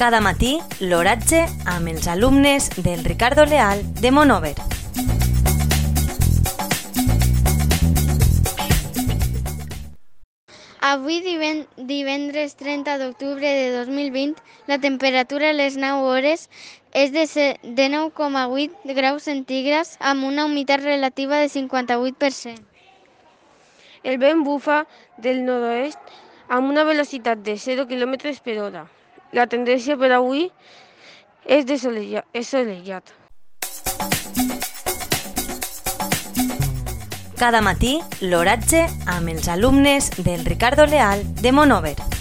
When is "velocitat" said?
26.84-27.44